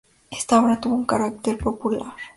Esta 0.31 0.59
obra 0.59 0.79
tuvo 0.79 0.95
un 0.95 1.05
carácter 1.05 1.59
popular. 1.59 2.15